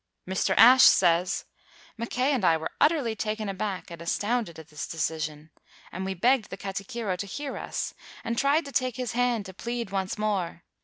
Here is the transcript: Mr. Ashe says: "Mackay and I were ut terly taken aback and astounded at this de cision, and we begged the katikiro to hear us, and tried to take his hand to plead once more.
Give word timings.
Mr. 0.27 0.55
Ashe 0.57 0.81
says: 0.87 1.45
"Mackay 1.95 2.31
and 2.33 2.43
I 2.43 2.57
were 2.57 2.71
ut 2.81 2.89
terly 2.91 3.15
taken 3.15 3.47
aback 3.47 3.91
and 3.91 4.01
astounded 4.01 4.57
at 4.57 4.69
this 4.69 4.87
de 4.87 4.97
cision, 4.97 5.51
and 5.91 6.05
we 6.05 6.15
begged 6.15 6.49
the 6.49 6.57
katikiro 6.57 7.15
to 7.15 7.27
hear 7.27 7.55
us, 7.55 7.93
and 8.23 8.35
tried 8.35 8.65
to 8.65 8.71
take 8.71 8.95
his 8.95 9.11
hand 9.11 9.45
to 9.45 9.53
plead 9.53 9.91
once 9.91 10.17
more. 10.17 10.63